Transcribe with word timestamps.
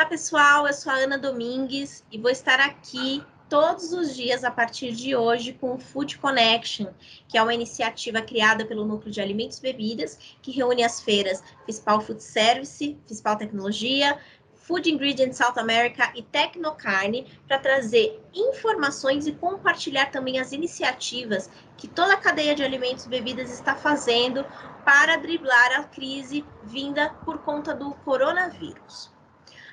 Olá, 0.00 0.08
pessoal. 0.08 0.66
Eu 0.66 0.72
sou 0.72 0.90
a 0.90 0.96
Ana 0.96 1.18
Domingues 1.18 2.02
e 2.10 2.16
vou 2.16 2.30
estar 2.30 2.58
aqui 2.58 3.22
todos 3.50 3.92
os 3.92 4.16
dias 4.16 4.44
a 4.44 4.50
partir 4.50 4.92
de 4.92 5.14
hoje 5.14 5.52
com 5.52 5.74
o 5.74 5.78
Food 5.78 6.16
Connection, 6.16 6.86
que 7.28 7.36
é 7.36 7.42
uma 7.42 7.52
iniciativa 7.52 8.22
criada 8.22 8.64
pelo 8.64 8.86
Núcleo 8.86 9.12
de 9.12 9.20
Alimentos 9.20 9.58
e 9.58 9.60
Bebidas, 9.60 10.18
que 10.40 10.52
reúne 10.52 10.82
as 10.82 11.02
feiras 11.02 11.44
Fispal 11.66 12.00
Food 12.00 12.22
Service, 12.22 12.98
Fispal 13.06 13.36
Tecnologia, 13.36 14.18
Food 14.54 14.90
Ingredients 14.90 15.36
South 15.36 15.58
America 15.58 16.10
e 16.16 16.22
Tecnocarne 16.22 17.26
para 17.46 17.58
trazer 17.58 18.26
informações 18.32 19.26
e 19.26 19.32
compartilhar 19.32 20.06
também 20.06 20.38
as 20.38 20.52
iniciativas 20.52 21.50
que 21.76 21.86
toda 21.86 22.14
a 22.14 22.16
cadeia 22.16 22.54
de 22.54 22.64
alimentos 22.64 23.04
e 23.04 23.08
bebidas 23.10 23.50
está 23.50 23.76
fazendo 23.76 24.46
para 24.82 25.18
driblar 25.18 25.78
a 25.78 25.84
crise 25.84 26.46
vinda 26.62 27.14
por 27.22 27.40
conta 27.40 27.74
do 27.74 27.90
coronavírus. 27.96 29.19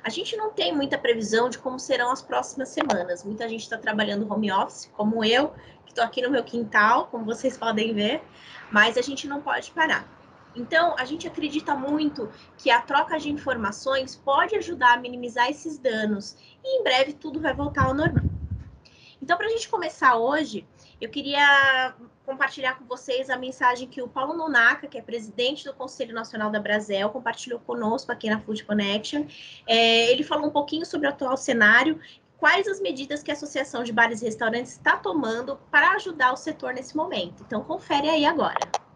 A 0.04 0.10
gente 0.10 0.36
não 0.38 0.52
tem 0.52 0.76
muita 0.76 0.98
previsão 0.98 1.50
de 1.50 1.58
como 1.58 1.80
serão 1.80 2.12
as 2.12 2.22
próximas 2.22 2.70
semanas. 2.70 3.24
Muita 3.24 3.48
gente 3.50 3.64
está 3.64 3.78
trabalhando 3.78 4.32
home 4.32 4.52
office, 4.52 4.90
como 4.94 5.24
eu, 5.24 5.50
que 5.86 5.92
estou 5.92 6.04
aqui 6.04 6.22
no 6.22 6.30
meu 6.30 6.44
quintal, 6.44 7.08
como 7.08 7.26
vocês 7.26 7.56
podem 7.58 7.94
ver, 7.94 8.22
mas 8.72 8.98
a 8.98 9.02
gente 9.02 9.28
não 9.28 9.42
pode 9.42 9.72
parar. 9.72 10.08
Então, 10.56 10.96
a 10.98 11.06
gente 11.06 11.28
acredita 11.28 11.76
muito 11.76 12.32
que 12.58 12.72
a 12.72 12.82
troca 12.82 13.20
de 13.20 13.30
informações 13.30 14.16
pode 14.16 14.56
ajudar 14.56 14.94
a 14.94 14.98
minimizar 14.98 15.50
esses 15.50 15.78
danos 15.78 16.36
e 16.64 16.80
em 16.80 16.84
breve 16.84 17.14
tudo 17.14 17.40
vai 17.40 17.54
voltar 17.54 17.86
ao 17.86 17.94
normal. 17.94 18.26
Então, 19.22 19.38
para 19.38 19.48
a 19.48 19.50
gente 19.50 19.70
começar 19.70 20.16
hoje, 20.16 20.68
eu 21.00 21.10
queria 21.10 21.94
compartilhar 22.26 22.78
com 22.78 22.86
vocês 22.86 23.30
a 23.30 23.38
mensagem 23.38 23.88
que 23.88 24.02
o 24.02 24.08
Paulo 24.08 24.34
Nonaka, 24.34 24.88
que 24.88 24.98
é 24.98 25.02
presidente 25.02 25.64
do 25.64 25.74
Conselho 25.74 26.14
Nacional 26.14 26.50
da 26.50 26.60
Brasel, 26.60 27.10
compartilhou 27.10 27.60
conosco 27.60 28.12
aqui 28.12 28.30
na 28.30 28.40
Food 28.40 28.66
Connection. 28.66 29.26
É, 29.66 30.12
ele 30.12 30.24
falou 30.24 30.48
um 30.48 30.52
pouquinho 30.52 30.86
sobre 30.86 31.08
o 31.08 31.10
atual 31.10 31.38
cenário, 31.38 32.00
quais 32.38 32.68
as 32.68 32.82
medidas 32.82 33.24
que 33.24 33.32
a 33.32 33.34
Associação 33.34 33.84
de 33.84 33.94
Bares 33.94 34.22
e 34.22 34.26
Restaurantes 34.26 34.74
está 34.74 34.98
tomando 34.98 35.58
para 35.72 35.92
ajudar 35.92 36.34
o 36.34 36.38
setor 36.38 36.74
nesse 36.74 36.98
momento. 36.98 37.44
Então, 37.46 37.64
confere 37.64 38.10
aí 38.10 38.26
agora. 38.26 38.87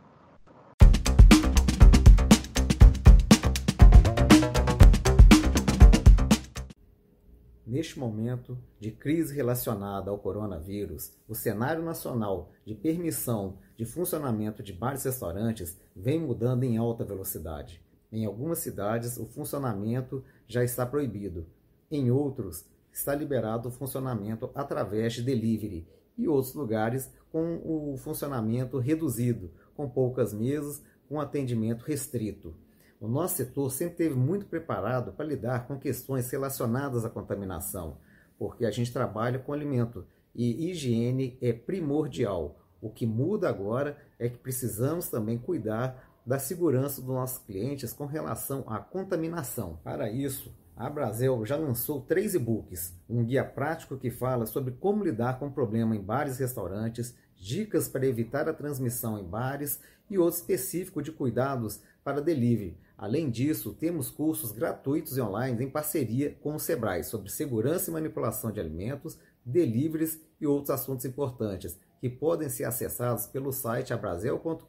Neste 7.71 7.97
momento 7.97 8.57
de 8.81 8.91
crise 8.91 9.33
relacionada 9.33 10.11
ao 10.11 10.19
coronavírus, 10.19 11.13
o 11.25 11.33
cenário 11.33 11.81
nacional 11.81 12.51
de 12.65 12.75
permissão 12.75 13.59
de 13.77 13.85
funcionamento 13.85 14.61
de 14.61 14.73
bares 14.73 15.05
e 15.05 15.07
restaurantes 15.07 15.79
vem 15.95 16.19
mudando 16.19 16.65
em 16.65 16.75
alta 16.75 17.05
velocidade. 17.05 17.81
Em 18.11 18.25
algumas 18.25 18.59
cidades, 18.59 19.15
o 19.15 19.25
funcionamento 19.25 20.21
já 20.49 20.65
está 20.65 20.85
proibido. 20.85 21.47
Em 21.89 22.11
outros, 22.11 22.65
está 22.91 23.15
liberado 23.15 23.69
o 23.69 23.71
funcionamento 23.71 24.51
através 24.53 25.13
de 25.13 25.23
delivery 25.23 25.87
e 26.17 26.27
outros 26.27 26.53
lugares 26.53 27.09
com 27.31 27.61
o 27.63 27.95
funcionamento 27.95 28.79
reduzido, 28.79 29.49
com 29.77 29.89
poucas 29.89 30.33
mesas, 30.33 30.83
com 31.07 31.21
atendimento 31.21 31.83
restrito. 31.83 32.53
O 33.01 33.07
nosso 33.07 33.37
setor 33.37 33.71
sempre 33.71 33.93
esteve 33.93 34.13
muito 34.13 34.45
preparado 34.45 35.11
para 35.11 35.25
lidar 35.25 35.65
com 35.65 35.75
questões 35.75 36.29
relacionadas 36.29 37.03
à 37.03 37.09
contaminação, 37.09 37.97
porque 38.37 38.63
a 38.63 38.69
gente 38.69 38.93
trabalha 38.93 39.39
com 39.39 39.51
alimento 39.51 40.05
e 40.35 40.69
higiene 40.69 41.35
é 41.41 41.51
primordial. 41.51 42.59
O 42.79 42.91
que 42.91 43.07
muda 43.07 43.49
agora 43.49 43.97
é 44.19 44.29
que 44.29 44.37
precisamos 44.37 45.09
também 45.09 45.39
cuidar 45.39 46.21
da 46.23 46.37
segurança 46.37 47.01
dos 47.01 47.09
nossos 47.09 47.39
clientes 47.39 47.91
com 47.91 48.05
relação 48.05 48.63
à 48.67 48.77
contaminação. 48.77 49.79
Para 49.83 50.11
isso, 50.11 50.55
a 50.75 50.87
Brasel 50.87 51.43
já 51.43 51.55
lançou 51.55 52.01
três 52.01 52.35
e-books, 52.35 52.93
um 53.09 53.25
guia 53.25 53.43
prático 53.43 53.97
que 53.97 54.11
fala 54.11 54.45
sobre 54.45 54.73
como 54.73 55.03
lidar 55.03 55.39
com 55.39 55.47
o 55.47 55.51
problema 55.51 55.95
em 55.95 56.01
bares 56.03 56.37
e 56.37 56.43
restaurantes, 56.43 57.15
dicas 57.35 57.89
para 57.89 58.05
evitar 58.05 58.47
a 58.47 58.53
transmissão 58.53 59.17
em 59.17 59.23
bares 59.23 59.79
e 60.07 60.19
outro 60.19 60.39
específico 60.39 61.01
de 61.01 61.11
cuidados 61.11 61.81
para 62.03 62.21
delivery. 62.21 62.77
Além 63.01 63.31
disso, 63.31 63.73
temos 63.73 64.11
cursos 64.11 64.51
gratuitos 64.51 65.17
e 65.17 65.21
online 65.21 65.65
em 65.65 65.69
parceria 65.71 66.37
com 66.39 66.53
o 66.53 66.59
Sebrae 66.59 67.03
sobre 67.03 67.31
segurança 67.31 67.89
e 67.89 67.93
manipulação 67.93 68.51
de 68.51 68.59
alimentos, 68.59 69.17
deliveries 69.43 70.21
e 70.39 70.45
outros 70.45 70.69
assuntos 70.69 71.03
importantes 71.03 71.79
que 71.99 72.07
podem 72.07 72.47
ser 72.47 72.65
acessados 72.65 73.25
pelo 73.25 73.51
site 73.51 73.91
abraselcombr 73.91 74.61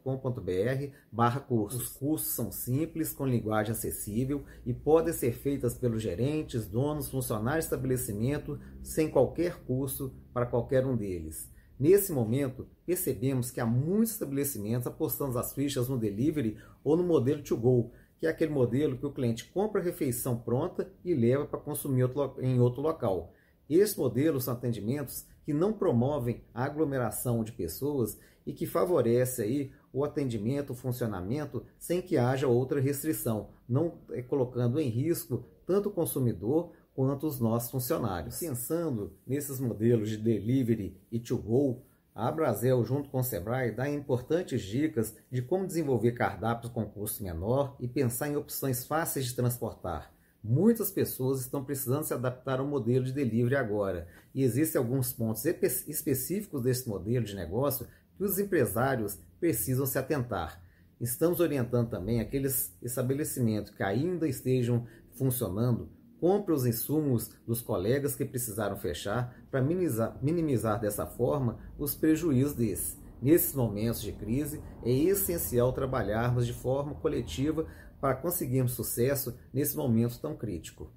barra 1.12 1.41
cursos. 1.41 1.82
Os 1.82 1.88
cursos 1.91 2.28
são 2.28 2.50
simples, 2.50 3.12
com 3.12 3.26
linguagem 3.26 3.72
acessível 3.72 4.43
e 4.64 4.72
podem 4.72 5.12
ser 5.12 5.34
feitas 5.34 5.75
pelos 5.75 6.00
gerentes, 6.00 6.66
donos, 6.66 7.10
funcionários 7.10 7.66
de 7.66 7.75
estabelecimento 7.75 8.59
sem 8.82 9.10
qualquer 9.10 9.62
custo 9.66 10.10
para 10.32 10.47
qualquer 10.47 10.87
um 10.87 10.97
deles. 10.97 11.53
Nesse 11.78 12.12
momento, 12.12 12.69
percebemos 12.87 13.50
que 13.50 13.60
há 13.60 13.66
muitos 13.66 14.12
estabelecimentos 14.12 14.87
apostando 14.87 15.38
as 15.38 15.53
fichas 15.53 15.88
no 15.88 15.99
delivery 15.99 16.56
ou 16.84 16.97
no 16.97 17.03
modelo 17.03 17.43
to 17.43 17.56
go, 17.56 17.91
que 18.22 18.26
é 18.28 18.30
aquele 18.30 18.52
modelo 18.52 18.96
que 18.96 19.04
o 19.04 19.10
cliente 19.10 19.50
compra 19.52 19.80
a 19.80 19.84
refeição 19.84 20.38
pronta 20.38 20.88
e 21.04 21.12
leva 21.12 21.44
para 21.44 21.58
consumir 21.58 22.08
em 22.40 22.60
outro 22.60 22.80
local. 22.80 23.32
Esses 23.68 23.96
modelos 23.96 24.44
são 24.44 24.54
atendimentos 24.54 25.26
que 25.44 25.52
não 25.52 25.72
promovem 25.72 26.40
a 26.54 26.62
aglomeração 26.62 27.42
de 27.42 27.50
pessoas 27.50 28.16
e 28.46 28.52
que 28.52 28.64
favorece 28.64 29.42
aí 29.42 29.72
o 29.92 30.04
atendimento, 30.04 30.70
o 30.70 30.76
funcionamento, 30.76 31.66
sem 31.76 32.00
que 32.00 32.16
haja 32.16 32.46
outra 32.46 32.80
restrição, 32.80 33.48
não 33.68 33.98
é, 34.12 34.22
colocando 34.22 34.78
em 34.78 34.88
risco 34.88 35.44
tanto 35.66 35.88
o 35.88 35.92
consumidor 35.92 36.70
quanto 36.94 37.26
os 37.26 37.40
nossos 37.40 37.72
funcionários. 37.72 38.38
Pensando 38.38 39.14
nesses 39.26 39.58
modelos 39.58 40.08
de 40.08 40.16
delivery 40.16 40.96
e 41.10 41.18
to 41.18 41.36
go, 41.36 41.82
a 42.14 42.28
Abrazel, 42.28 42.84
junto 42.84 43.08
com 43.08 43.20
o 43.20 43.24
Sebrae, 43.24 43.70
dá 43.70 43.88
importantes 43.88 44.60
dicas 44.60 45.16
de 45.30 45.40
como 45.40 45.66
desenvolver 45.66 46.12
cardápios 46.12 46.70
com 46.70 46.84
custo 46.84 47.22
menor 47.22 47.74
e 47.80 47.88
pensar 47.88 48.28
em 48.28 48.36
opções 48.36 48.84
fáceis 48.84 49.26
de 49.26 49.34
transportar. 49.34 50.12
Muitas 50.44 50.90
pessoas 50.90 51.40
estão 51.40 51.64
precisando 51.64 52.02
se 52.02 52.12
adaptar 52.12 52.60
ao 52.60 52.66
modelo 52.66 53.04
de 53.04 53.12
delivery 53.12 53.56
agora, 53.56 54.08
e 54.34 54.42
existem 54.42 54.78
alguns 54.78 55.12
pontos 55.12 55.44
específicos 55.44 56.62
desse 56.62 56.88
modelo 56.88 57.24
de 57.24 57.34
negócio 57.34 57.86
que 58.16 58.24
os 58.24 58.38
empresários 58.38 59.18
precisam 59.40 59.86
se 59.86 59.98
atentar. 59.98 60.60
Estamos 61.00 61.40
orientando 61.40 61.88
também 61.88 62.20
aqueles 62.20 62.76
estabelecimentos 62.82 63.70
que 63.70 63.82
ainda 63.82 64.28
estejam 64.28 64.86
funcionando 65.12 65.88
Compre 66.22 66.54
os 66.54 66.64
insumos 66.64 67.32
dos 67.44 67.60
colegas 67.60 68.14
que 68.14 68.24
precisaram 68.24 68.76
fechar 68.76 69.36
para 69.50 69.60
minimizar, 69.60 70.16
minimizar 70.22 70.80
dessa 70.80 71.04
forma 71.04 71.58
os 71.76 71.96
prejuízos 71.96 72.54
desses. 72.54 72.96
Nesses 73.20 73.52
momentos 73.52 74.00
de 74.00 74.12
crise, 74.12 74.62
é 74.84 74.92
essencial 74.92 75.72
trabalharmos 75.72 76.46
de 76.46 76.52
forma 76.52 76.94
coletiva 76.94 77.66
para 78.00 78.14
conseguirmos 78.14 78.70
sucesso 78.70 79.36
nesse 79.52 79.76
momento 79.76 80.20
tão 80.20 80.36
crítico. 80.36 80.92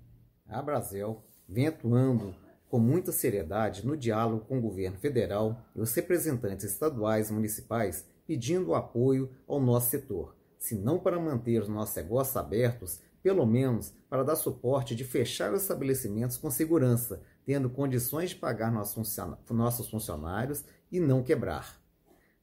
A 0.47 0.61
Brasil 0.61 1.23
vem 1.49 1.65
atuando 1.65 2.35
com 2.69 2.77
muita 2.77 3.11
seriedade 3.11 3.83
no 3.83 3.97
diálogo 3.97 4.45
com 4.45 4.59
o 4.59 4.61
governo 4.61 4.99
federal 4.99 5.59
e 5.75 5.81
os 5.81 5.91
representantes 5.95 6.65
estaduais 6.65 7.31
e 7.31 7.33
municipais 7.33 8.05
pedindo 8.27 8.75
apoio 8.75 9.31
ao 9.47 9.59
nosso 9.59 9.89
setor, 9.89 10.35
se 10.59 10.75
não 10.75 10.99
para 10.99 11.19
manter 11.19 11.59
os 11.63 11.67
nossos 11.67 11.95
negócios 11.95 12.37
abertos, 12.37 12.99
pelo 13.25 13.43
menos 13.43 13.91
para 14.07 14.21
dar 14.21 14.35
suporte 14.35 14.95
de 14.95 15.03
fechar 15.03 15.51
os 15.51 15.63
estabelecimentos 15.63 16.37
com 16.37 16.51
segurança, 16.51 17.23
tendo 17.43 17.71
condições 17.71 18.29
de 18.29 18.35
pagar 18.35 18.71
nossos 18.71 19.89
funcionários 19.89 20.63
e 20.91 20.99
não 20.99 21.23
quebrar. 21.23 21.81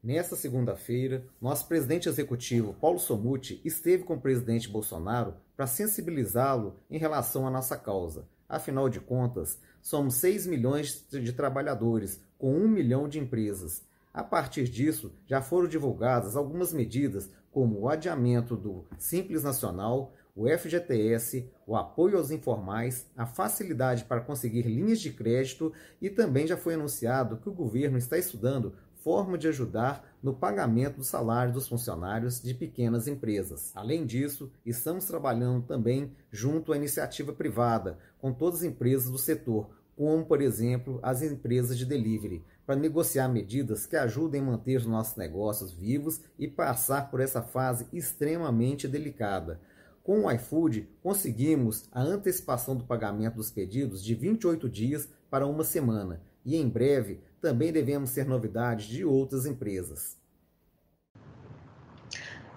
Nesta 0.02 0.34
segunda-feira, 0.34 1.24
nosso 1.40 1.68
presidente 1.68 2.08
executivo, 2.08 2.74
Paulo 2.80 2.98
Somuti, 2.98 3.60
esteve 3.64 4.02
com 4.02 4.14
o 4.14 4.20
presidente 4.20 4.68
Bolsonaro 4.68 5.36
para 5.56 5.68
sensibilizá-lo 5.68 6.74
em 6.90 6.98
relação 6.98 7.46
à 7.46 7.50
nossa 7.52 7.76
causa. 7.76 8.26
Afinal 8.48 8.88
de 8.88 8.98
contas, 8.98 9.60
somos 9.80 10.16
6 10.16 10.48
milhões 10.48 11.06
de 11.08 11.32
trabalhadores, 11.32 12.20
com 12.36 12.56
1 12.56 12.66
milhão 12.66 13.08
de 13.08 13.20
empresas. 13.20 13.84
A 14.12 14.24
partir 14.24 14.64
disso, 14.64 15.14
já 15.28 15.40
foram 15.40 15.68
divulgadas 15.68 16.34
algumas 16.34 16.72
medidas, 16.72 17.30
como 17.52 17.78
o 17.78 17.88
adiamento 17.88 18.56
do 18.56 18.84
Simples 18.98 19.44
Nacional, 19.44 20.12
o 20.34 20.48
FGTS, 20.48 21.50
o 21.66 21.76
apoio 21.76 22.16
aos 22.16 22.30
informais, 22.30 23.06
a 23.16 23.26
facilidade 23.26 24.04
para 24.04 24.20
conseguir 24.20 24.62
linhas 24.62 25.00
de 25.00 25.12
crédito 25.12 25.72
e 26.00 26.08
também 26.08 26.46
já 26.46 26.56
foi 26.56 26.74
anunciado 26.74 27.36
que 27.36 27.48
o 27.48 27.54
governo 27.54 27.98
está 27.98 28.16
estudando 28.16 28.74
forma 29.02 29.36
de 29.36 29.48
ajudar 29.48 30.16
no 30.22 30.32
pagamento 30.32 30.98
do 30.98 31.04
salário 31.04 31.52
dos 31.52 31.66
funcionários 31.68 32.40
de 32.40 32.54
pequenas 32.54 33.08
empresas. 33.08 33.72
Além 33.74 34.06
disso, 34.06 34.50
estamos 34.64 35.04
trabalhando 35.06 35.66
também 35.66 36.12
junto 36.30 36.72
à 36.72 36.76
iniciativa 36.76 37.32
privada, 37.32 37.98
com 38.20 38.32
todas 38.32 38.60
as 38.60 38.64
empresas 38.64 39.10
do 39.10 39.18
setor, 39.18 39.68
como, 39.96 40.24
por 40.24 40.40
exemplo, 40.40 41.00
as 41.02 41.20
empresas 41.20 41.76
de 41.76 41.84
delivery, 41.84 42.44
para 42.64 42.76
negociar 42.76 43.28
medidas 43.28 43.86
que 43.86 43.96
ajudem 43.96 44.40
a 44.40 44.44
manter 44.44 44.76
os 44.76 44.86
nossos 44.86 45.16
negócios 45.16 45.72
vivos 45.72 46.20
e 46.38 46.46
passar 46.46 47.10
por 47.10 47.20
essa 47.20 47.42
fase 47.42 47.86
extremamente 47.92 48.86
delicada. 48.86 49.60
Com 50.02 50.24
o 50.24 50.30
iFood, 50.32 50.88
conseguimos 51.02 51.88
a 51.92 52.00
antecipação 52.00 52.76
do 52.76 52.84
pagamento 52.84 53.36
dos 53.36 53.50
pedidos 53.50 54.02
de 54.02 54.14
28 54.14 54.68
dias 54.68 55.08
para 55.30 55.46
uma 55.46 55.62
semana 55.62 56.20
e 56.44 56.56
em 56.56 56.68
breve 56.68 57.20
também 57.40 57.72
devemos 57.72 58.12
ter 58.12 58.26
novidades 58.26 58.86
de 58.86 59.04
outras 59.04 59.46
empresas. 59.46 60.20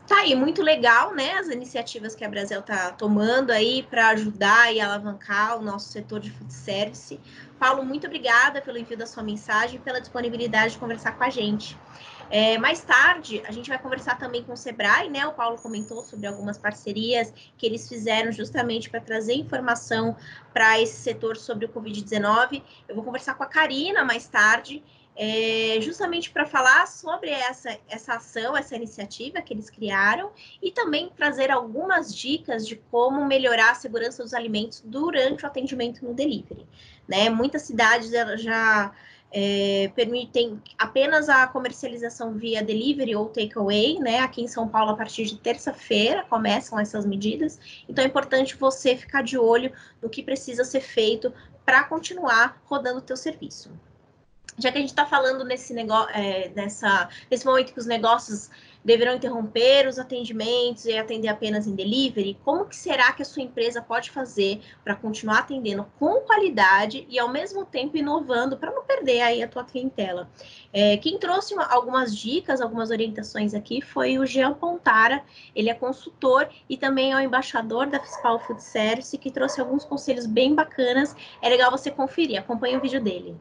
Tá 0.07 0.17
aí, 0.19 0.35
muito 0.35 0.61
legal, 0.61 1.15
né? 1.15 1.33
As 1.33 1.47
iniciativas 1.47 2.13
que 2.13 2.23
a 2.23 2.29
Brasil 2.29 2.59
está 2.59 2.91
tomando 2.91 3.49
aí 3.49 3.81
para 3.89 4.09
ajudar 4.09 4.71
e 4.71 4.79
alavancar 4.79 5.57
o 5.57 5.63
nosso 5.63 5.89
setor 5.89 6.19
de 6.19 6.29
food 6.29 6.53
service. 6.53 7.19
Paulo, 7.57 7.83
muito 7.83 8.05
obrigada 8.05 8.61
pelo 8.61 8.77
envio 8.77 8.95
da 8.95 9.07
sua 9.07 9.23
mensagem 9.23 9.77
e 9.77 9.79
pela 9.79 9.99
disponibilidade 9.99 10.73
de 10.73 10.79
conversar 10.79 11.17
com 11.17 11.23
a 11.23 11.29
gente. 11.31 11.75
É, 12.29 12.57
mais 12.57 12.81
tarde, 12.81 13.41
a 13.47 13.51
gente 13.51 13.69
vai 13.69 13.77
conversar 13.77 14.17
também 14.17 14.43
com 14.43 14.53
o 14.53 14.57
Sebrae, 14.57 15.09
né? 15.09 15.25
O 15.27 15.33
Paulo 15.33 15.57
comentou 15.57 16.03
sobre 16.03 16.27
algumas 16.27 16.57
parcerias 16.57 17.33
que 17.57 17.65
eles 17.65 17.87
fizeram 17.87 18.31
justamente 18.31 18.89
para 18.89 18.99
trazer 18.99 19.33
informação 19.33 20.15
para 20.53 20.79
esse 20.81 20.95
setor 20.95 21.37
sobre 21.37 21.65
o 21.65 21.69
Covid-19. 21.69 22.63
Eu 22.87 22.95
vou 22.95 23.03
conversar 23.03 23.35
com 23.35 23.43
a 23.43 23.47
Karina 23.47 24.03
mais 24.03 24.27
tarde 24.27 24.83
é, 25.15 25.77
justamente 25.81 26.29
para 26.29 26.45
falar 26.45 26.87
sobre 26.87 27.29
essa, 27.29 27.77
essa 27.87 28.15
ação, 28.15 28.55
essa 28.55 28.75
iniciativa 28.75 29.41
que 29.41 29.53
eles 29.53 29.69
criaram 29.69 30.31
e 30.61 30.71
também 30.71 31.09
trazer 31.15 31.49
algumas 31.49 32.13
dicas 32.13 32.67
de 32.67 32.75
como 32.75 33.23
melhorar 33.25 33.71
a 33.71 33.75
segurança 33.75 34.23
dos 34.23 34.33
alimentos 34.33 34.81
durante 34.83 35.45
o 35.45 35.47
atendimento 35.47 36.03
no 36.03 36.13
delivery. 36.13 36.67
Né? 37.07 37.29
Muitas 37.29 37.61
cidades 37.61 38.09
já 38.41 38.91
é, 39.37 39.91
permitem 39.93 40.61
apenas 40.77 41.27
a 41.27 41.45
comercialização 41.45 42.35
via 42.35 42.63
delivery 42.63 43.17
ou 43.17 43.27
takeaway, 43.27 43.99
né? 43.99 44.19
Aqui 44.19 44.41
em 44.41 44.47
São 44.47 44.65
Paulo, 44.65 44.91
a 44.91 44.95
partir 44.95 45.25
de 45.25 45.35
terça-feira, 45.37 46.23
começam 46.29 46.79
essas 46.79 47.05
medidas. 47.05 47.59
Então, 47.89 48.01
é 48.01 48.07
importante 48.07 48.55
você 48.55 48.95
ficar 48.95 49.23
de 49.23 49.37
olho 49.37 49.73
no 50.01 50.09
que 50.09 50.23
precisa 50.23 50.63
ser 50.63 50.79
feito 50.79 51.33
para 51.65 51.83
continuar 51.83 52.61
rodando 52.63 52.99
o 52.99 53.01
teu 53.01 53.17
serviço 53.17 53.69
já 54.57 54.71
que 54.71 54.77
a 54.77 54.79
gente 54.81 54.91
está 54.91 55.05
falando 55.05 55.43
nesse 55.43 55.73
negócio, 55.73 56.09
é, 56.15 56.49
nessa, 56.55 57.09
nesse 57.29 57.45
momento 57.45 57.73
que 57.73 57.79
os 57.79 57.85
negócios 57.85 58.49
deverão 58.85 59.15
interromper 59.15 59.87
os 59.87 59.97
atendimentos 59.97 60.85
e 60.85 60.95
atender 60.95 61.27
apenas 61.27 61.65
em 61.65 61.73
delivery, 61.73 62.37
como 62.45 62.65
que 62.65 62.75
será 62.75 63.11
que 63.11 63.23
a 63.23 63.25
sua 63.25 63.41
empresa 63.41 63.81
pode 63.81 64.11
fazer 64.11 64.61
para 64.83 64.95
continuar 64.95 65.39
atendendo 65.39 65.87
com 65.97 66.21
qualidade 66.21 67.07
e 67.09 67.17
ao 67.17 67.27
mesmo 67.27 67.65
tempo 67.65 67.97
inovando 67.97 68.57
para 68.57 68.71
não 68.71 68.83
perder 68.83 69.21
aí 69.21 69.41
a 69.41 69.47
tua 69.47 69.63
clientela? 69.63 70.29
É, 70.71 70.97
quem 70.97 71.17
trouxe 71.17 71.55
algumas 71.57 72.15
dicas, 72.15 72.61
algumas 72.61 72.91
orientações 72.91 73.55
aqui 73.55 73.81
foi 73.81 74.19
o 74.19 74.25
Jean 74.25 74.53
Pontara, 74.53 75.23
ele 75.55 75.69
é 75.69 75.73
consultor 75.73 76.47
e 76.69 76.77
também 76.77 77.11
é 77.11 77.15
o 77.15 77.21
embaixador 77.21 77.87
da 77.87 77.99
Fiscal 77.99 78.39
Food 78.39 78.61
Service, 78.61 79.17
que 79.17 79.31
trouxe 79.31 79.59
alguns 79.59 79.83
conselhos 79.83 80.27
bem 80.27 80.53
bacanas. 80.53 81.15
É 81.41 81.49
legal 81.49 81.71
você 81.71 81.89
conferir, 81.89 82.37
acompanhe 82.39 82.77
o 82.77 82.81
vídeo 82.81 83.01
dele. 83.01 83.35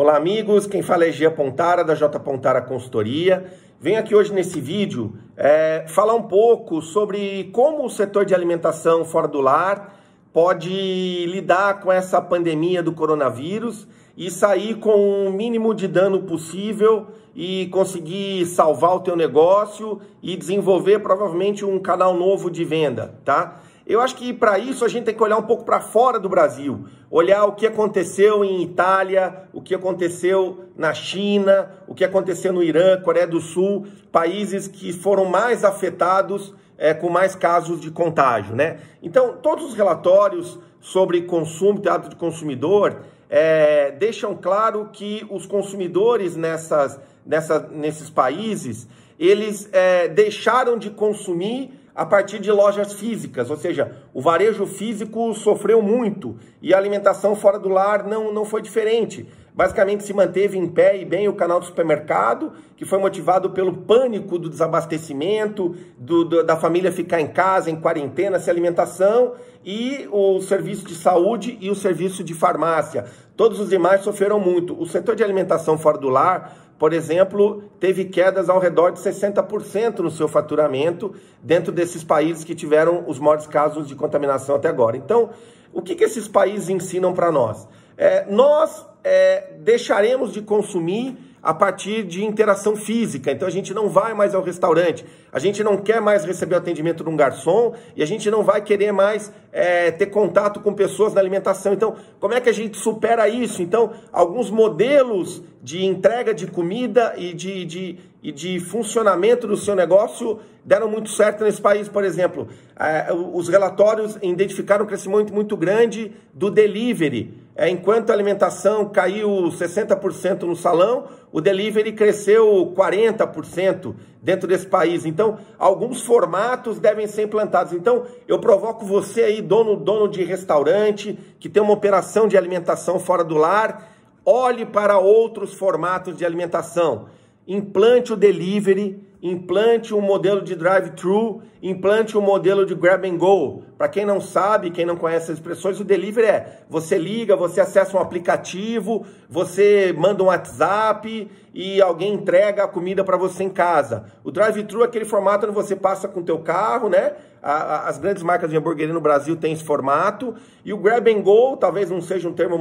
Olá 0.00 0.16
amigos, 0.16 0.66
quem 0.66 0.80
fala 0.80 1.04
é 1.04 1.12
Gia 1.12 1.30
Pontara 1.30 1.84
da 1.84 1.94
J 1.94 2.18
Pontara 2.20 2.62
Consultoria. 2.62 3.52
Venho 3.78 3.98
aqui 3.98 4.14
hoje 4.14 4.32
nesse 4.32 4.58
vídeo 4.58 5.12
é, 5.36 5.84
falar 5.88 6.14
um 6.14 6.22
pouco 6.22 6.80
sobre 6.80 7.50
como 7.52 7.84
o 7.84 7.90
setor 7.90 8.24
de 8.24 8.34
alimentação 8.34 9.04
fora 9.04 9.28
do 9.28 9.42
lar 9.42 9.94
pode 10.32 11.26
lidar 11.26 11.80
com 11.80 11.92
essa 11.92 12.18
pandemia 12.18 12.82
do 12.82 12.92
coronavírus 12.92 13.86
e 14.16 14.30
sair 14.30 14.76
com 14.76 15.26
o 15.26 15.30
mínimo 15.30 15.74
de 15.74 15.86
dano 15.86 16.22
possível 16.22 17.08
e 17.36 17.66
conseguir 17.66 18.46
salvar 18.46 18.96
o 18.96 19.00
teu 19.00 19.14
negócio 19.14 20.00
e 20.22 20.34
desenvolver 20.34 21.00
provavelmente 21.00 21.62
um 21.62 21.78
canal 21.78 22.14
novo 22.14 22.50
de 22.50 22.64
venda, 22.64 23.20
tá? 23.22 23.60
Eu 23.90 24.00
acho 24.00 24.14
que 24.14 24.32
para 24.32 24.56
isso 24.56 24.84
a 24.84 24.88
gente 24.88 25.06
tem 25.06 25.14
que 25.16 25.22
olhar 25.22 25.36
um 25.36 25.42
pouco 25.42 25.64
para 25.64 25.80
fora 25.80 26.16
do 26.20 26.28
Brasil, 26.28 26.84
olhar 27.10 27.44
o 27.44 27.56
que 27.56 27.66
aconteceu 27.66 28.44
em 28.44 28.62
Itália, 28.62 29.48
o 29.52 29.60
que 29.60 29.74
aconteceu 29.74 30.66
na 30.76 30.94
China, 30.94 31.68
o 31.88 31.94
que 31.94 32.04
aconteceu 32.04 32.52
no 32.52 32.62
Irã, 32.62 33.00
Coreia 33.00 33.26
do 33.26 33.40
Sul, 33.40 33.88
países 34.12 34.68
que 34.68 34.92
foram 34.92 35.24
mais 35.24 35.64
afetados 35.64 36.54
é, 36.78 36.94
com 36.94 37.10
mais 37.10 37.34
casos 37.34 37.80
de 37.80 37.90
contágio, 37.90 38.54
né? 38.54 38.78
Então, 39.02 39.38
todos 39.42 39.64
os 39.64 39.74
relatórios 39.74 40.56
sobre 40.78 41.22
consumo, 41.22 41.80
teatro 41.80 42.08
de 42.08 42.14
consumidor, 42.14 43.00
é, 43.28 43.90
deixam 43.90 44.36
claro 44.36 44.90
que 44.92 45.26
os 45.28 45.46
consumidores 45.46 46.36
nessas, 46.36 47.00
nessa, 47.26 47.58
nesses 47.72 48.08
países, 48.08 48.86
eles 49.18 49.68
é, 49.72 50.06
deixaram 50.06 50.78
de 50.78 50.90
consumir 50.90 51.79
a 52.00 52.06
partir 52.06 52.38
de 52.38 52.50
lojas 52.50 52.94
físicas, 52.94 53.50
ou 53.50 53.58
seja, 53.58 53.94
o 54.14 54.22
varejo 54.22 54.64
físico 54.66 55.34
sofreu 55.34 55.82
muito 55.82 56.34
e 56.62 56.72
a 56.72 56.78
alimentação 56.78 57.36
fora 57.36 57.58
do 57.58 57.68
lar 57.68 58.06
não, 58.06 58.32
não 58.32 58.46
foi 58.46 58.62
diferente. 58.62 59.28
Basicamente 59.52 60.04
se 60.04 60.14
manteve 60.14 60.56
em 60.56 60.66
pé 60.66 60.96
e 60.96 61.04
bem 61.04 61.28
o 61.28 61.34
canal 61.34 61.60
do 61.60 61.66
supermercado, 61.66 62.54
que 62.74 62.86
foi 62.86 62.98
motivado 62.98 63.50
pelo 63.50 63.82
pânico 63.82 64.38
do 64.38 64.48
desabastecimento, 64.48 65.76
do, 65.98 66.24
do, 66.24 66.42
da 66.42 66.56
família 66.56 66.90
ficar 66.90 67.20
em 67.20 67.26
casa, 67.26 67.70
em 67.70 67.76
quarentena, 67.76 68.38
sem 68.38 68.50
alimentação, 68.50 69.34
e 69.62 70.08
o 70.10 70.40
serviço 70.40 70.86
de 70.86 70.94
saúde 70.94 71.58
e 71.60 71.68
o 71.68 71.74
serviço 71.74 72.24
de 72.24 72.32
farmácia. 72.32 73.04
Todos 73.36 73.60
os 73.60 73.68
demais 73.68 74.00
sofreram 74.00 74.40
muito. 74.40 74.74
O 74.80 74.86
setor 74.86 75.14
de 75.14 75.22
alimentação 75.22 75.76
fora 75.76 75.98
do 75.98 76.08
lar 76.08 76.69
por 76.80 76.94
exemplo, 76.94 77.62
teve 77.78 78.06
quedas 78.06 78.48
ao 78.48 78.58
redor 78.58 78.92
de 78.92 79.00
60% 79.00 79.98
no 79.98 80.10
seu 80.10 80.26
faturamento 80.26 81.14
dentro 81.42 81.70
desses 81.70 82.02
países 82.02 82.42
que 82.42 82.54
tiveram 82.54 83.04
os 83.06 83.18
maiores 83.18 83.46
casos 83.46 83.86
de 83.86 83.94
contaminação 83.94 84.56
até 84.56 84.68
agora. 84.68 84.96
Então, 84.96 85.28
o 85.74 85.82
que, 85.82 85.94
que 85.94 86.04
esses 86.04 86.26
países 86.26 86.70
ensinam 86.70 87.12
para 87.12 87.30
nós? 87.30 87.68
É, 88.00 88.24
nós 88.30 88.86
é, 89.04 89.52
deixaremos 89.58 90.32
de 90.32 90.40
consumir 90.40 91.18
a 91.42 91.52
partir 91.52 92.02
de 92.02 92.24
interação 92.24 92.74
física. 92.74 93.30
Então 93.30 93.46
a 93.46 93.50
gente 93.50 93.74
não 93.74 93.90
vai 93.90 94.14
mais 94.14 94.34
ao 94.34 94.42
restaurante, 94.42 95.04
a 95.30 95.38
gente 95.38 95.62
não 95.62 95.76
quer 95.76 96.00
mais 96.00 96.24
receber 96.24 96.54
o 96.54 96.58
atendimento 96.58 97.04
de 97.04 97.10
um 97.10 97.16
garçom 97.16 97.74
e 97.94 98.02
a 98.02 98.06
gente 98.06 98.30
não 98.30 98.42
vai 98.42 98.62
querer 98.62 98.90
mais 98.90 99.30
é, 99.52 99.90
ter 99.90 100.06
contato 100.06 100.60
com 100.60 100.72
pessoas 100.72 101.12
na 101.12 101.20
alimentação. 101.20 101.74
Então, 101.74 101.94
como 102.18 102.32
é 102.32 102.40
que 102.40 102.48
a 102.48 102.54
gente 102.54 102.78
supera 102.78 103.28
isso? 103.28 103.62
Então, 103.62 103.92
alguns 104.10 104.50
modelos 104.50 105.42
de 105.62 105.84
entrega 105.84 106.32
de 106.32 106.46
comida 106.46 107.12
e 107.18 107.34
de, 107.34 107.66
de, 107.66 107.98
e 108.22 108.32
de 108.32 108.58
funcionamento 108.60 109.46
do 109.46 109.58
seu 109.58 109.74
negócio 109.74 110.40
deram 110.64 110.88
muito 110.88 111.10
certo 111.10 111.44
nesse 111.44 111.60
país, 111.60 111.88
por 111.88 112.04
exemplo. 112.04 112.48
É, 112.78 113.12
os 113.12 113.48
relatórios 113.48 114.16
identificaram 114.22 114.84
um 114.84 114.88
crescimento 114.88 115.32
muito 115.32 115.56
grande 115.56 116.12
do 116.32 116.50
delivery. 116.50 117.34
É, 117.60 117.68
enquanto 117.68 118.08
a 118.08 118.14
alimentação 118.14 118.88
caiu 118.88 119.28
60% 119.28 120.44
no 120.44 120.56
salão, 120.56 121.08
o 121.30 121.42
delivery 121.42 121.92
cresceu 121.92 122.72
40% 122.74 123.94
dentro 124.22 124.48
desse 124.48 124.64
país. 124.64 125.04
Então, 125.04 125.36
alguns 125.58 126.00
formatos 126.00 126.78
devem 126.78 127.06
ser 127.06 127.24
implantados. 127.24 127.74
Então, 127.74 128.06
eu 128.26 128.38
provoco 128.38 128.86
você 128.86 129.24
aí, 129.24 129.42
dono, 129.42 129.76
dono 129.76 130.08
de 130.08 130.24
restaurante, 130.24 131.18
que 131.38 131.50
tem 131.50 131.62
uma 131.62 131.74
operação 131.74 132.26
de 132.26 132.34
alimentação 132.34 132.98
fora 132.98 133.22
do 133.22 133.36
lar, 133.36 133.92
olhe 134.24 134.64
para 134.64 134.98
outros 134.98 135.52
formatos 135.52 136.16
de 136.16 136.24
alimentação 136.24 137.08
implante 137.46 138.14
o 138.14 138.16
delivery, 138.16 139.06
implante 139.22 139.94
um 139.94 140.00
modelo 140.00 140.42
de 140.42 140.54
drive-thru, 140.54 141.42
implante 141.62 142.16
um 142.16 142.22
modelo 142.22 142.64
de 142.64 142.74
grab 142.74 143.06
and 143.06 143.18
go. 143.18 143.62
Para 143.76 143.88
quem 143.88 144.04
não 144.04 144.20
sabe, 144.20 144.70
quem 144.70 144.86
não 144.86 144.96
conhece 144.96 145.30
as 145.30 145.38
expressões, 145.38 145.78
o 145.78 145.84
delivery 145.84 146.26
é 146.26 146.60
você 146.68 146.96
liga, 146.96 147.36
você 147.36 147.60
acessa 147.60 147.96
um 147.96 148.00
aplicativo, 148.00 149.04
você 149.28 149.94
manda 149.96 150.22
um 150.22 150.26
WhatsApp 150.26 151.30
e 151.52 151.82
alguém 151.82 152.14
entrega 152.14 152.64
a 152.64 152.68
comida 152.68 153.04
para 153.04 153.16
você 153.16 153.44
em 153.44 153.50
casa. 153.50 154.06
O 154.24 154.30
drive-thru 154.30 154.82
é 154.82 154.84
aquele 154.86 155.04
formato 155.04 155.46
onde 155.46 155.54
você 155.54 155.76
passa 155.76 156.08
com 156.08 156.20
o 156.20 156.24
teu 156.24 156.38
carro, 156.38 156.88
né? 156.88 157.12
as 157.42 157.96
grandes 157.96 158.22
marcas 158.22 158.50
de 158.50 158.56
hamburgueria 158.56 158.92
no 158.92 159.00
Brasil 159.00 159.36
têm 159.36 159.52
esse 159.52 159.64
formato. 159.64 160.34
E 160.64 160.72
o 160.72 160.76
grab 160.76 161.10
and 161.10 161.22
go, 161.22 161.56
talvez 161.56 161.90
não 161.90 162.00
seja 162.00 162.28
um 162.28 162.32
termo 162.32 162.58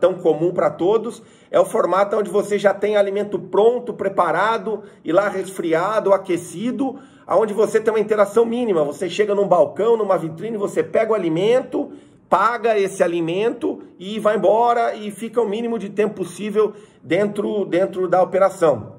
tão 0.00 0.14
comum 0.14 0.52
para 0.52 0.70
todos, 0.70 1.22
é 1.50 1.58
o 1.58 1.64
formato 1.64 2.16
onde 2.16 2.30
você 2.30 2.58
já 2.58 2.72
tem 2.72 2.96
alimento 2.96 3.38
pronto, 3.38 3.92
preparado 3.92 4.84
e 5.04 5.12
lá 5.12 5.28
resfriado, 5.28 5.99
aquecido, 6.12 6.98
aonde 7.26 7.52
você 7.52 7.80
tem 7.80 7.92
uma 7.92 8.00
interação 8.00 8.44
mínima. 8.44 8.82
Você 8.84 9.08
chega 9.08 9.34
num 9.34 9.46
balcão, 9.46 9.96
numa 9.96 10.16
vitrine, 10.16 10.56
você 10.56 10.82
pega 10.82 11.12
o 11.12 11.14
alimento, 11.14 11.92
paga 12.28 12.78
esse 12.78 13.02
alimento 13.02 13.82
e 13.98 14.18
vai 14.18 14.36
embora 14.36 14.94
e 14.94 15.10
fica 15.10 15.40
o 15.40 15.48
mínimo 15.48 15.78
de 15.78 15.88
tempo 15.90 16.14
possível 16.14 16.72
dentro, 17.02 17.64
dentro 17.64 18.08
da 18.08 18.22
operação. 18.22 18.94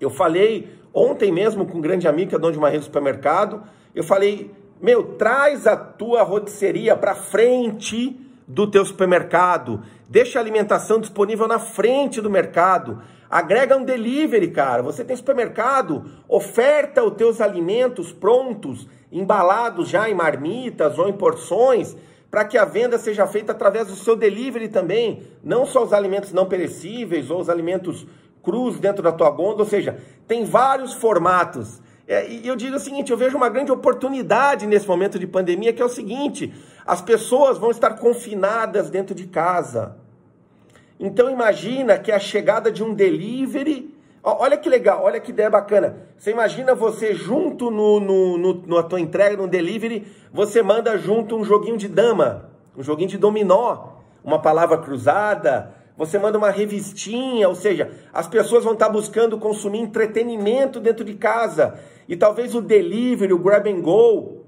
Eu 0.00 0.08
falei 0.10 0.68
ontem 0.92 1.32
mesmo 1.32 1.66
com 1.66 1.78
um 1.78 1.80
grande 1.80 2.06
amigo 2.06 2.30
que 2.30 2.36
é 2.36 2.38
dono 2.38 2.52
de 2.52 2.58
uma 2.58 2.68
rede 2.68 2.80
de 2.80 2.86
supermercado, 2.86 3.62
eu 3.94 4.04
falei, 4.04 4.50
meu, 4.80 5.14
traz 5.16 5.66
a 5.66 5.76
tua 5.76 6.22
rotisseria 6.22 6.96
para 6.96 7.14
frente 7.14 8.20
do 8.46 8.70
teu 8.70 8.84
supermercado, 8.84 9.82
deixa 10.08 10.38
a 10.38 10.42
alimentação 10.42 11.00
disponível 11.00 11.48
na 11.48 11.58
frente 11.58 12.20
do 12.20 12.30
mercado, 12.30 13.00
agrega 13.34 13.76
um 13.76 13.84
delivery, 13.84 14.52
cara. 14.52 14.80
Você 14.80 15.02
tem 15.02 15.16
supermercado, 15.16 16.04
oferta 16.28 17.02
os 17.02 17.14
teus 17.14 17.40
alimentos 17.40 18.12
prontos, 18.12 18.86
embalados 19.10 19.88
já 19.88 20.08
em 20.08 20.14
marmitas 20.14 21.00
ou 21.00 21.08
em 21.08 21.12
porções, 21.12 21.96
para 22.30 22.44
que 22.44 22.56
a 22.56 22.64
venda 22.64 22.96
seja 22.96 23.26
feita 23.26 23.50
através 23.50 23.88
do 23.88 23.96
seu 23.96 24.14
delivery 24.14 24.68
também, 24.68 25.24
não 25.42 25.66
só 25.66 25.82
os 25.82 25.92
alimentos 25.92 26.32
não 26.32 26.46
perecíveis 26.46 27.28
ou 27.28 27.40
os 27.40 27.50
alimentos 27.50 28.06
cruz 28.40 28.78
dentro 28.78 29.02
da 29.02 29.10
tua 29.10 29.30
gôndola, 29.30 29.62
ou 29.62 29.68
seja, 29.68 29.98
tem 30.28 30.44
vários 30.44 30.94
formatos. 30.94 31.82
É, 32.06 32.30
e 32.30 32.46
eu 32.46 32.54
digo 32.54 32.76
o 32.76 32.80
seguinte, 32.80 33.10
eu 33.10 33.16
vejo 33.16 33.36
uma 33.36 33.48
grande 33.48 33.72
oportunidade 33.72 34.64
nesse 34.64 34.86
momento 34.86 35.18
de 35.18 35.26
pandemia, 35.26 35.72
que 35.72 35.82
é 35.82 35.84
o 35.84 35.88
seguinte, 35.88 36.54
as 36.86 37.02
pessoas 37.02 37.58
vão 37.58 37.72
estar 37.72 37.98
confinadas 37.98 38.90
dentro 38.90 39.12
de 39.12 39.26
casa. 39.26 40.03
Então 40.98 41.30
imagina 41.30 41.98
que 41.98 42.12
a 42.12 42.18
chegada 42.18 42.70
de 42.70 42.82
um 42.82 42.94
delivery, 42.94 43.94
olha 44.22 44.56
que 44.56 44.68
legal, 44.68 45.02
olha 45.02 45.20
que 45.20 45.30
ideia 45.30 45.50
bacana. 45.50 45.96
Você 46.16 46.30
imagina 46.30 46.74
você 46.74 47.14
junto 47.14 47.70
no, 47.70 48.00
no, 48.00 48.38
no, 48.38 48.66
na 48.66 48.82
tua 48.82 49.00
entrega, 49.00 49.36
no 49.36 49.48
delivery, 49.48 50.06
você 50.32 50.62
manda 50.62 50.96
junto 50.96 51.36
um 51.36 51.44
joguinho 51.44 51.76
de 51.76 51.88
dama, 51.88 52.50
um 52.76 52.82
joguinho 52.82 53.08
de 53.08 53.18
dominó, 53.18 53.88
uma 54.24 54.40
palavra 54.40 54.78
cruzada, 54.78 55.74
você 55.96 56.18
manda 56.18 56.38
uma 56.38 56.50
revistinha, 56.50 57.48
ou 57.48 57.54
seja, 57.54 57.90
as 58.12 58.26
pessoas 58.26 58.64
vão 58.64 58.72
estar 58.72 58.88
buscando 58.88 59.38
consumir 59.38 59.78
entretenimento 59.78 60.80
dentro 60.80 61.04
de 61.04 61.14
casa. 61.14 61.78
E 62.08 62.16
talvez 62.16 62.54
o 62.54 62.60
delivery, 62.60 63.32
o 63.32 63.38
grab 63.38 63.70
and 63.70 63.80
go, 63.80 64.44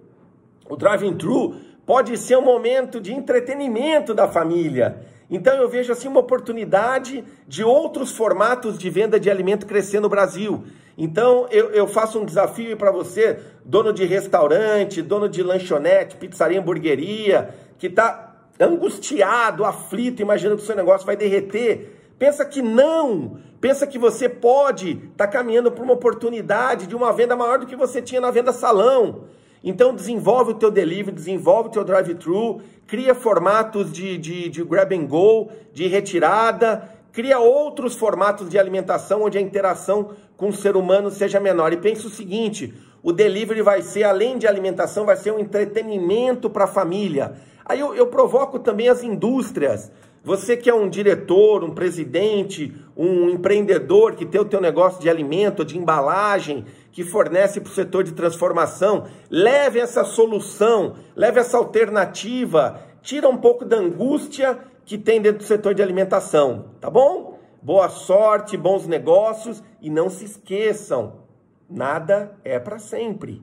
o 0.68 0.76
drive-thru, 0.76 1.54
pode 1.84 2.16
ser 2.18 2.36
um 2.36 2.42
momento 2.42 3.00
de 3.00 3.12
entretenimento 3.12 4.12
da 4.12 4.26
família. 4.26 5.06
Então 5.30 5.54
eu 5.56 5.68
vejo 5.68 5.92
assim 5.92 6.08
uma 6.08 6.20
oportunidade 6.20 7.24
de 7.48 7.64
outros 7.64 8.12
formatos 8.12 8.78
de 8.78 8.88
venda 8.88 9.18
de 9.18 9.30
alimento 9.30 9.66
crescer 9.66 10.00
no 10.00 10.08
Brasil. 10.08 10.64
Então 10.96 11.46
eu, 11.50 11.70
eu 11.70 11.86
faço 11.88 12.20
um 12.20 12.24
desafio 12.24 12.76
para 12.76 12.90
você, 12.90 13.38
dono 13.64 13.92
de 13.92 14.04
restaurante, 14.04 15.02
dono 15.02 15.28
de 15.28 15.42
lanchonete, 15.42 16.16
pizzaria, 16.16 16.60
hamburgueria, 16.60 17.54
que 17.78 17.88
está 17.88 18.34
angustiado, 18.58 19.64
aflito, 19.64 20.22
imaginando 20.22 20.56
que 20.56 20.62
o 20.62 20.66
seu 20.66 20.76
negócio 20.76 21.06
vai 21.06 21.16
derreter. 21.16 22.12
Pensa 22.18 22.44
que 22.44 22.62
não. 22.62 23.38
Pensa 23.60 23.86
que 23.86 23.98
você 23.98 24.28
pode 24.28 24.92
estar 24.92 25.26
tá 25.26 25.28
caminhando 25.28 25.70
para 25.70 25.82
uma 25.82 25.92
oportunidade 25.92 26.86
de 26.86 26.94
uma 26.94 27.12
venda 27.12 27.36
maior 27.36 27.58
do 27.58 27.66
que 27.66 27.76
você 27.76 28.00
tinha 28.00 28.20
na 28.20 28.30
venda 28.30 28.52
salão. 28.52 29.24
Então 29.66 29.92
desenvolve 29.92 30.52
o 30.52 30.54
teu 30.54 30.70
delivery, 30.70 31.10
desenvolve 31.10 31.70
o 31.70 31.72
teu 31.72 31.82
drive-thru, 31.82 32.60
cria 32.86 33.16
formatos 33.16 33.92
de, 33.92 34.16
de, 34.16 34.48
de 34.48 34.62
grab 34.62 34.94
and 34.94 35.06
go, 35.06 35.48
de 35.72 35.88
retirada, 35.88 36.88
cria 37.12 37.40
outros 37.40 37.96
formatos 37.96 38.48
de 38.48 38.60
alimentação 38.60 39.24
onde 39.24 39.36
a 39.36 39.40
interação 39.40 40.10
com 40.36 40.50
o 40.50 40.52
ser 40.52 40.76
humano 40.76 41.10
seja 41.10 41.40
menor. 41.40 41.72
E 41.72 41.78
pensa 41.78 42.06
o 42.06 42.10
seguinte, 42.10 42.72
o 43.02 43.10
delivery 43.10 43.60
vai 43.60 43.82
ser, 43.82 44.04
além 44.04 44.38
de 44.38 44.46
alimentação, 44.46 45.04
vai 45.04 45.16
ser 45.16 45.32
um 45.32 45.40
entretenimento 45.40 46.48
para 46.48 46.62
a 46.62 46.68
família. 46.68 47.34
Aí 47.64 47.80
eu, 47.80 47.92
eu 47.92 48.06
provoco 48.06 48.60
também 48.60 48.88
as 48.88 49.02
indústrias. 49.02 49.90
Você 50.22 50.56
que 50.56 50.70
é 50.70 50.74
um 50.74 50.88
diretor, 50.88 51.62
um 51.64 51.70
presidente, 51.70 52.72
um 52.96 53.30
empreendedor 53.30 54.14
que 54.14 54.26
tem 54.26 54.40
o 54.40 54.44
teu 54.44 54.60
negócio 54.60 55.00
de 55.00 55.08
alimento, 55.08 55.64
de 55.64 55.78
embalagem, 55.78 56.64
que 56.96 57.04
fornece 57.04 57.60
para 57.60 57.68
o 57.68 57.74
setor 57.74 58.04
de 58.04 58.12
transformação, 58.12 59.04
leve 59.28 59.78
essa 59.78 60.02
solução, 60.02 60.96
leve 61.14 61.38
essa 61.38 61.58
alternativa, 61.58 62.80
tira 63.02 63.28
um 63.28 63.36
pouco 63.36 63.66
da 63.66 63.76
angústia 63.76 64.58
que 64.82 64.96
tem 64.96 65.20
dentro 65.20 65.40
do 65.40 65.44
setor 65.44 65.74
de 65.74 65.82
alimentação, 65.82 66.70
tá 66.80 66.88
bom? 66.88 67.38
Boa 67.60 67.90
sorte, 67.90 68.56
bons 68.56 68.86
negócios 68.86 69.62
e 69.82 69.90
não 69.90 70.08
se 70.08 70.24
esqueçam, 70.24 71.20
nada 71.68 72.34
é 72.42 72.58
para 72.58 72.78
sempre. 72.78 73.42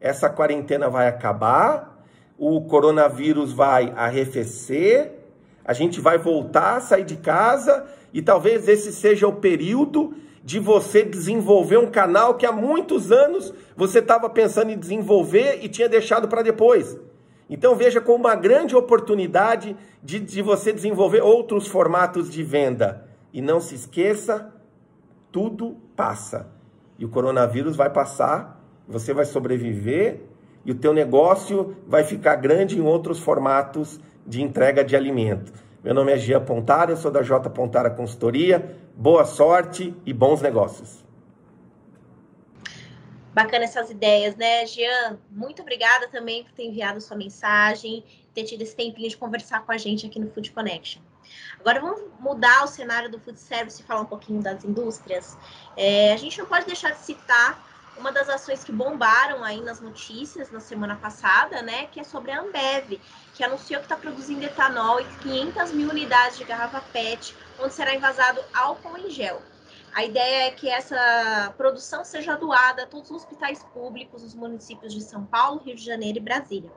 Essa 0.00 0.30
quarentena 0.30 0.88
vai 0.88 1.08
acabar, 1.08 2.04
o 2.38 2.60
coronavírus 2.66 3.52
vai 3.52 3.92
arrefecer, 3.96 5.10
a 5.64 5.72
gente 5.72 6.00
vai 6.00 6.18
voltar 6.18 6.76
a 6.76 6.80
sair 6.80 7.04
de 7.04 7.16
casa 7.16 7.84
e 8.12 8.22
talvez 8.22 8.68
esse 8.68 8.92
seja 8.92 9.26
o 9.26 9.40
período 9.40 10.14
de 10.42 10.58
você 10.58 11.02
desenvolver 11.02 11.78
um 11.78 11.90
canal 11.90 12.34
que 12.34 12.46
há 12.46 12.52
muitos 12.52 13.12
anos 13.12 13.52
você 13.76 13.98
estava 13.98 14.28
pensando 14.30 14.70
em 14.70 14.78
desenvolver 14.78 15.60
e 15.62 15.68
tinha 15.68 15.88
deixado 15.88 16.28
para 16.28 16.42
depois. 16.42 16.98
Então 17.48 17.74
veja 17.74 18.00
como 18.00 18.24
uma 18.24 18.34
grande 18.34 18.76
oportunidade 18.76 19.76
de, 20.02 20.20
de 20.20 20.40
você 20.40 20.72
desenvolver 20.72 21.20
outros 21.20 21.66
formatos 21.66 22.30
de 22.30 22.42
venda. 22.42 23.04
E 23.32 23.42
não 23.42 23.60
se 23.60 23.74
esqueça, 23.74 24.52
tudo 25.32 25.76
passa. 25.96 26.48
E 26.98 27.04
o 27.04 27.08
coronavírus 27.08 27.76
vai 27.76 27.90
passar, 27.90 28.62
você 28.86 29.12
vai 29.12 29.24
sobreviver 29.24 30.20
e 30.64 30.72
o 30.72 30.74
teu 30.74 30.92
negócio 30.92 31.76
vai 31.86 32.04
ficar 32.04 32.36
grande 32.36 32.78
em 32.78 32.82
outros 32.82 33.18
formatos 33.18 33.98
de 34.26 34.42
entrega 34.42 34.84
de 34.84 34.94
alimento. 34.94 35.52
Meu 35.82 35.94
nome 35.94 36.12
é 36.12 36.18
Gia 36.18 36.38
Pontara, 36.38 36.90
eu 36.90 36.96
sou 36.96 37.10
da 37.10 37.22
J 37.22 37.48
Pontara 37.48 37.88
Consultoria. 37.88 38.76
Boa 38.94 39.24
sorte 39.24 39.96
e 40.04 40.12
bons 40.12 40.42
negócios. 40.42 41.02
Bacana 43.32 43.64
essas 43.64 43.88
ideias, 43.88 44.36
né, 44.36 44.66
Jean? 44.66 45.18
Muito 45.30 45.62
obrigada 45.62 46.06
também 46.08 46.44
por 46.44 46.52
ter 46.52 46.64
enviado 46.64 47.00
sua 47.00 47.16
mensagem, 47.16 48.04
ter 48.34 48.44
tido 48.44 48.60
esse 48.60 48.76
tempinho 48.76 49.08
de 49.08 49.16
conversar 49.16 49.64
com 49.64 49.72
a 49.72 49.78
gente 49.78 50.04
aqui 50.04 50.20
no 50.20 50.30
Food 50.30 50.50
Connection. 50.50 51.00
Agora 51.58 51.80
vamos 51.80 52.02
mudar 52.18 52.62
o 52.64 52.66
cenário 52.66 53.10
do 53.10 53.18
food 53.18 53.40
service 53.40 53.80
e 53.80 53.84
falar 53.84 54.02
um 54.02 54.06
pouquinho 54.06 54.42
das 54.42 54.62
indústrias. 54.62 55.38
É, 55.78 56.12
a 56.12 56.16
gente 56.18 56.38
não 56.38 56.44
pode 56.44 56.66
deixar 56.66 56.90
de 56.90 56.98
citar 56.98 57.69
uma 58.00 58.10
das 58.10 58.28
ações 58.28 58.64
que 58.64 58.72
bombaram 58.72 59.44
aí 59.44 59.60
nas 59.60 59.80
notícias 59.80 60.50
na 60.50 60.58
semana 60.58 60.96
passada, 60.96 61.62
né, 61.62 61.86
que 61.86 62.00
é 62.00 62.04
sobre 62.04 62.32
a 62.32 62.40
Ambev, 62.40 62.98
que 63.34 63.44
anunciou 63.44 63.78
que 63.78 63.86
está 63.86 63.96
produzindo 63.96 64.44
etanol 64.44 65.00
e 65.00 65.04
500 65.04 65.72
mil 65.72 65.90
unidades 65.90 66.38
de 66.38 66.44
garrafa 66.44 66.80
PET, 66.92 67.36
onde 67.58 67.74
será 67.74 67.94
envasado 67.94 68.40
álcool 68.54 68.98
em 68.98 69.10
gel. 69.10 69.40
A 69.92 70.04
ideia 70.04 70.46
é 70.46 70.50
que 70.52 70.68
essa 70.68 71.52
produção 71.56 72.04
seja 72.04 72.36
doada 72.36 72.84
a 72.84 72.86
todos 72.86 73.10
os 73.10 73.16
hospitais 73.18 73.62
públicos 73.64 74.22
dos 74.22 74.34
municípios 74.34 74.94
de 74.94 75.02
São 75.02 75.24
Paulo, 75.26 75.60
Rio 75.60 75.74
de 75.74 75.84
Janeiro 75.84 76.18
e 76.18 76.22
Brasília. 76.22 76.70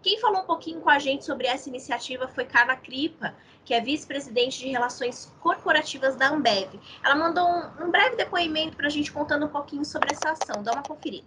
Quem 0.00 0.20
falou 0.20 0.42
um 0.42 0.46
pouquinho 0.46 0.80
com 0.80 0.88
a 0.88 1.00
gente 1.00 1.24
sobre 1.24 1.48
essa 1.48 1.68
iniciativa 1.68 2.28
foi 2.28 2.44
Carla 2.44 2.76
Cripa, 2.76 3.34
que 3.64 3.74
é 3.74 3.80
vice-presidente 3.80 4.60
de 4.60 4.68
Relações 4.68 5.34
Corporativas 5.40 6.14
da 6.14 6.28
Ambev. 6.28 6.78
Ela 7.04 7.16
mandou 7.16 7.44
um, 7.44 7.84
um 7.84 7.90
breve 7.90 8.14
depoimento 8.14 8.76
para 8.76 8.86
a 8.86 8.90
gente 8.90 9.10
contando 9.10 9.46
um 9.46 9.48
pouquinho 9.48 9.84
sobre 9.84 10.12
essa 10.12 10.30
ação. 10.30 10.62
Dá 10.62 10.72
uma 10.72 10.84
conferida. 10.84 11.26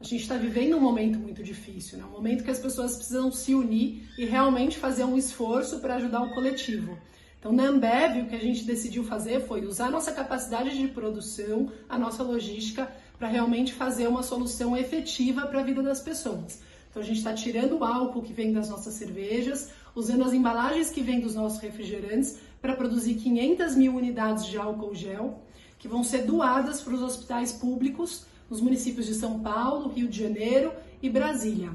A 0.00 0.04
gente 0.04 0.22
está 0.22 0.36
vivendo 0.36 0.76
um 0.76 0.80
momento 0.80 1.18
muito 1.18 1.42
difícil, 1.42 1.98
né? 1.98 2.04
um 2.04 2.10
momento 2.10 2.44
que 2.44 2.50
as 2.50 2.60
pessoas 2.60 2.94
precisam 2.94 3.32
se 3.32 3.52
unir 3.52 4.08
e 4.16 4.26
realmente 4.26 4.78
fazer 4.78 5.02
um 5.02 5.18
esforço 5.18 5.80
para 5.80 5.96
ajudar 5.96 6.22
o 6.22 6.32
coletivo. 6.32 6.96
Então, 7.42 7.50
na 7.50 7.64
Ambev, 7.64 8.22
o 8.22 8.26
que 8.26 8.36
a 8.36 8.40
gente 8.40 8.62
decidiu 8.62 9.02
fazer 9.02 9.40
foi 9.40 9.66
usar 9.66 9.90
nossa 9.90 10.12
capacidade 10.12 10.78
de 10.78 10.86
produção, 10.86 11.72
a 11.88 11.98
nossa 11.98 12.22
logística, 12.22 12.88
para 13.18 13.26
realmente 13.26 13.72
fazer 13.72 14.06
uma 14.06 14.22
solução 14.22 14.76
efetiva 14.76 15.48
para 15.48 15.58
a 15.58 15.64
vida 15.64 15.82
das 15.82 15.98
pessoas. 15.98 16.60
Então 16.88 17.02
a 17.02 17.04
gente 17.04 17.18
está 17.18 17.34
tirando 17.34 17.78
o 17.78 17.84
álcool 17.84 18.22
que 18.22 18.32
vem 18.32 18.52
das 18.52 18.68
nossas 18.68 18.94
cervejas, 18.94 19.70
usando 19.92 20.22
as 20.22 20.32
embalagens 20.32 20.88
que 20.88 21.02
vêm 21.02 21.18
dos 21.18 21.34
nossos 21.34 21.58
refrigerantes 21.58 22.38
para 22.60 22.76
produzir 22.76 23.14
500 23.14 23.74
mil 23.74 23.96
unidades 23.96 24.46
de 24.46 24.56
álcool 24.56 24.94
gel, 24.94 25.42
que 25.80 25.88
vão 25.88 26.04
ser 26.04 26.22
doadas 26.22 26.80
para 26.80 26.94
os 26.94 27.02
hospitais 27.02 27.50
públicos 27.50 28.24
nos 28.48 28.60
municípios 28.60 29.06
de 29.06 29.14
São 29.14 29.40
Paulo, 29.40 29.88
Rio 29.88 30.06
de 30.06 30.20
Janeiro 30.20 30.72
e 31.02 31.10
Brasília. 31.10 31.72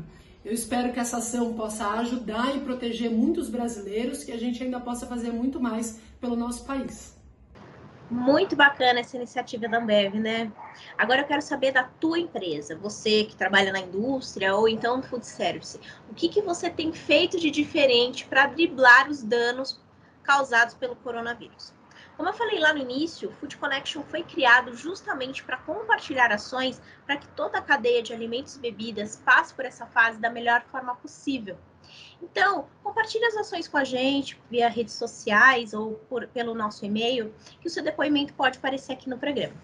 Eu 0.47 0.53
espero 0.53 0.93
que 0.93 0.99
essa 1.01 1.17
ação 1.17 1.55
possa 1.55 1.85
ajudar 1.99 2.55
e 2.55 2.61
proteger 2.61 3.11
muitos 3.11 3.49
brasileiros, 3.49 4.23
que 4.23 4.31
a 4.31 4.37
gente 4.37 4.63
ainda 4.63 4.79
possa 4.79 5.05
fazer 5.05 5.29
muito 5.29 5.59
mais 5.59 5.99
pelo 6.21 6.37
nosso 6.37 6.63
país. 6.63 7.17
Muito 8.09 8.55
bacana 8.55 9.01
essa 9.01 9.17
iniciativa 9.17 9.67
da 9.67 9.79
Ambev, 9.79 10.15
né? 10.15 10.49
Agora 10.97 11.19
eu 11.19 11.25
quero 11.25 11.41
saber 11.41 11.73
da 11.73 11.83
tua 11.83 12.17
empresa, 12.17 12.77
você 12.77 13.25
que 13.25 13.35
trabalha 13.35 13.73
na 13.73 13.81
indústria 13.81 14.55
ou 14.55 14.69
então 14.69 14.95
no 14.95 15.03
food 15.03 15.27
service, 15.27 15.77
o 16.09 16.13
que, 16.13 16.29
que 16.29 16.41
você 16.41 16.69
tem 16.69 16.93
feito 16.93 17.37
de 17.37 17.51
diferente 17.51 18.25
para 18.25 18.47
driblar 18.47 19.09
os 19.09 19.21
danos 19.21 19.81
causados 20.23 20.75
pelo 20.75 20.95
coronavírus? 20.95 21.73
Como 22.15 22.29
eu 22.29 22.33
falei 22.33 22.59
lá 22.59 22.73
no 22.73 22.79
início, 22.79 23.31
Food 23.39 23.57
Connection 23.57 24.03
foi 24.03 24.23
criado 24.23 24.75
justamente 24.75 25.43
para 25.43 25.57
compartilhar 25.57 26.31
ações 26.31 26.81
para 27.05 27.17
que 27.17 27.27
toda 27.29 27.57
a 27.57 27.61
cadeia 27.61 28.01
de 28.01 28.13
alimentos 28.13 28.55
e 28.55 28.59
bebidas 28.59 29.15
passe 29.17 29.53
por 29.53 29.65
essa 29.65 29.85
fase 29.85 30.19
da 30.19 30.29
melhor 30.29 30.63
forma 30.71 30.95
possível. 30.95 31.57
Então, 32.21 32.67
compartilhe 32.83 33.25
as 33.25 33.37
ações 33.37 33.67
com 33.67 33.77
a 33.77 33.83
gente 33.83 34.39
via 34.49 34.67
redes 34.69 34.95
sociais 34.95 35.73
ou 35.73 35.95
por, 36.09 36.27
pelo 36.27 36.55
nosso 36.55 36.85
e-mail, 36.85 37.33
que 37.61 37.67
o 37.67 37.69
seu 37.69 37.83
depoimento 37.83 38.33
pode 38.33 38.57
aparecer 38.57 38.93
aqui 38.93 39.09
no 39.09 39.17
programa. 39.17 39.55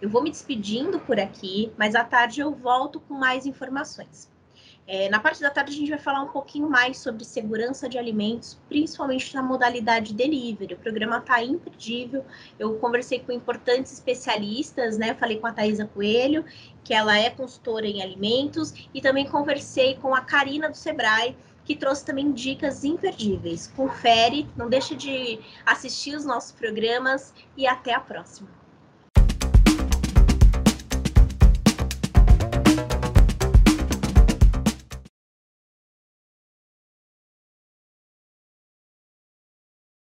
Eu 0.00 0.08
vou 0.08 0.22
me 0.22 0.30
despedindo 0.30 0.98
por 1.00 1.18
aqui, 1.18 1.72
mas 1.76 1.94
à 1.94 2.04
tarde 2.04 2.40
eu 2.40 2.54
volto 2.54 3.00
com 3.00 3.14
mais 3.14 3.46
informações. 3.46 4.30
É, 4.90 5.06
na 5.10 5.20
parte 5.20 5.42
da 5.42 5.50
tarde, 5.50 5.74
a 5.74 5.76
gente 5.76 5.90
vai 5.90 5.98
falar 5.98 6.22
um 6.22 6.28
pouquinho 6.28 6.66
mais 6.66 6.96
sobre 6.96 7.22
segurança 7.22 7.90
de 7.90 7.98
alimentos, 7.98 8.58
principalmente 8.70 9.34
na 9.34 9.42
modalidade 9.42 10.14
delivery. 10.14 10.72
O 10.72 10.78
programa 10.78 11.18
está 11.18 11.44
imperdível. 11.44 12.24
Eu 12.58 12.74
conversei 12.78 13.20
com 13.20 13.30
importantes 13.30 13.92
especialistas, 13.92 14.96
né? 14.96 15.12
falei 15.12 15.38
com 15.38 15.46
a 15.46 15.52
Thaisa 15.52 15.84
Coelho, 15.84 16.42
que 16.82 16.94
ela 16.94 17.18
é 17.18 17.28
consultora 17.28 17.86
em 17.86 18.02
alimentos, 18.02 18.72
e 18.94 19.02
também 19.02 19.26
conversei 19.26 19.96
com 19.96 20.14
a 20.14 20.22
Karina 20.22 20.70
do 20.70 20.76
Sebrae, 20.76 21.36
que 21.66 21.76
trouxe 21.76 22.06
também 22.06 22.32
dicas 22.32 22.82
imperdíveis. 22.82 23.66
Confere, 23.66 24.48
não 24.56 24.70
deixe 24.70 24.94
de 24.94 25.38
assistir 25.66 26.16
os 26.16 26.24
nossos 26.24 26.52
programas 26.52 27.34
e 27.54 27.66
até 27.66 27.92
a 27.92 28.00
próxima. 28.00 28.48